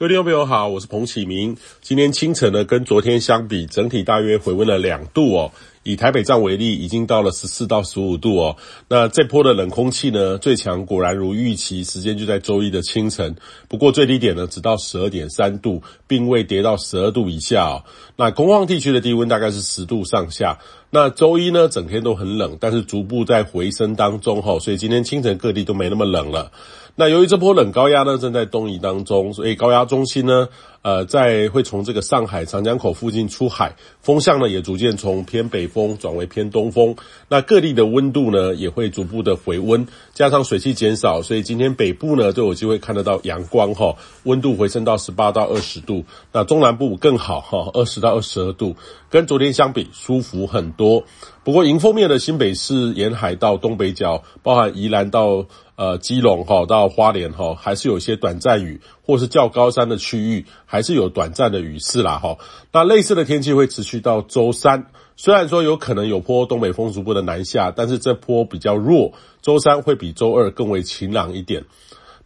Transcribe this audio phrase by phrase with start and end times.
[0.00, 1.58] 各位听众朋友好，我是彭启明。
[1.82, 5.52] 今天清晨呢，跟昨天相比，整体大约回温了两度哦。
[5.82, 8.56] 以台北站为例，已经到了十四到十五度哦。
[8.88, 13.36] 那这波的冷空气呢，最强果然如预期，时间就在周一的清晨。
[13.68, 17.82] 不过最低点呢，只到十二点三度，并未跌到十二度以下。
[18.16, 20.58] 那工业地区的低温大概是十度上下。
[20.90, 26.50] 那周一呢，整天都很冷，但是逐步在回升当中哈，所以今天清晨各地都没那么冷了。
[26.96, 30.48] 那由于这波冷高压呢，正在东移当中，所以高压中心呢，
[30.82, 36.96] 呃，在会从这个上海长江口附近出海，风向呢也逐渐从偏北风转为偏东风。
[37.28, 46.04] 那各地的温度呢也会逐步的回温，加上水汽减少，所以今天北部呢都有机会看得到阳光哈，温度回升到十八到二十度。
[46.32, 48.76] 那中南部更好哈，二十到二十二度，
[49.10, 51.04] 跟昨天相比舒服很多。
[51.44, 55.44] 不过迎风面的新北市沿海到东北角，包含宜兰到。
[55.80, 62.36] 呃，基隆哈到花莲哈，还是有一些短暂雨，或是较高山的区域，还是有短暂的雨势啦哈。
[62.70, 71.64] 那类似的天气会持续到周三，虽然说有可能有波东北风逐步的南下，但是这波比较弱，周三会比周二更为晴朗一点。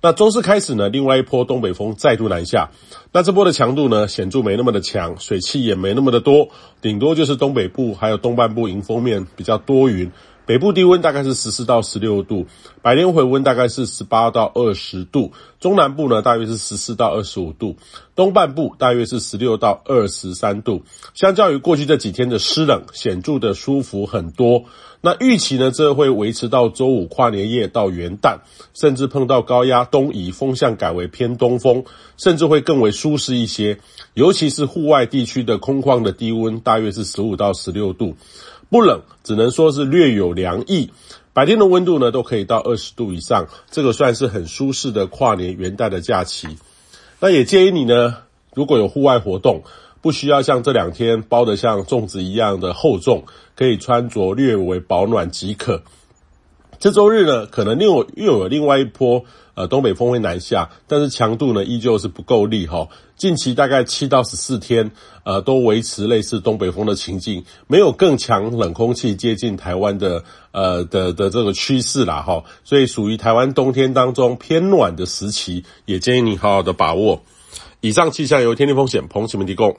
[0.02, 2.70] 那周四开始呢，另外一波东北风再度南下，
[3.12, 6.48] 那这波的强度呢显著没那么的强，水汽也没那么的多，
[6.82, 10.10] 顶多就是东北部还有东半部迎风面比较多云。
[10.46, 12.46] 北部低温大概是十四到十六度，
[12.82, 17.76] 白天回温大概是十八到二十度，中南部呢大约是十四到二十五度，
[18.14, 20.82] 东半部大约是十六到二十三度。
[21.14, 24.64] 相较于过去这几天的湿冷，显著的舒服很多。
[25.00, 28.40] 那预期呢，这会维持到周五跨年夜到元旦，
[28.74, 31.84] 甚至碰到高压东移，风向改为偏东风，
[32.18, 33.78] 甚至会更为舒适一些。
[34.12, 38.14] 尤其是户外地区的空旷的低温，大约是十五到十六度。
[38.70, 40.90] 不冷，只能说是略有凉意。
[41.32, 46.46] 白天的温度呢，都可以到二十度以上，这个算是很舒适的跨年元旦的假期。
[47.20, 48.18] 那也建议你呢，
[48.54, 49.62] 如果有户外活动，
[50.00, 53.24] 不需要像这两天包的像粽子一样的厚重，
[53.56, 55.82] 可以穿着略为保暖即可。
[56.84, 59.24] 这周日呢，可能又有又有另外一波
[59.54, 62.88] 呃东北风会南下，但是强度呢依旧是不够力哈。
[63.16, 64.90] 近期大概七到十四天，
[65.22, 72.44] 呃，都维持类似东北风的情境，没有更强冷空气接近台湾的呃的的这个趋势啦哈。
[72.64, 77.22] 所以属于台湾冬天当中偏暖的时期，也建议你好好的把握。
[77.80, 79.74] 以上气象由天气风险彭启明提供。